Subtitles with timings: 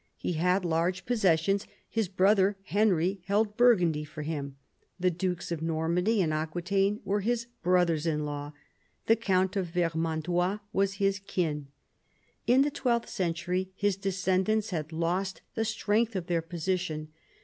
[0.17, 4.55] He had large possessions, his brother Henry held Burgundy for him,
[4.99, 8.51] the dukes of Normandy and Aquitaine were his brothers in law,
[9.05, 11.67] the count of Vermandois was of his kin.
[12.47, 17.09] In the twelfth century his descendants had lost the strength of his position.